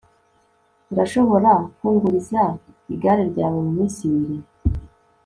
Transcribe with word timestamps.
urashobora 0.91 1.51
kunguriza 1.77 2.41
igare 2.93 3.23
ryawe 3.31 3.57
muminsi 3.65 3.99
ibiri 4.09 4.37